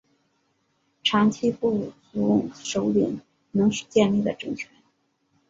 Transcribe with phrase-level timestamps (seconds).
[1.03, 4.67] 长其部族首领侬氏建立的政权。